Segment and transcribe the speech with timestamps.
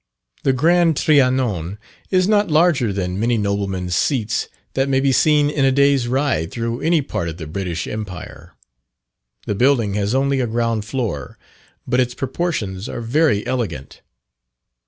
[0.41, 1.77] The Grand Trianon
[2.09, 6.49] is not larger than many noblemen's seats that may be seen in a day's ride
[6.49, 8.55] through any part of the British empire.
[9.45, 11.37] The building has only a ground floor,
[11.85, 14.01] but its proportions are very elegant.